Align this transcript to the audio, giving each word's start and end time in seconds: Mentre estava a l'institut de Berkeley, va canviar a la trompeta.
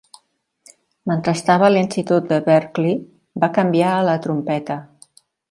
Mentre 1.11 1.33
estava 1.39 1.67
a 1.67 1.69
l'institut 1.73 2.31
de 2.31 2.39
Berkeley, 2.47 2.97
va 3.45 3.51
canviar 3.59 3.93
a 3.99 4.01
la 4.09 4.19
trompeta. 4.27 4.81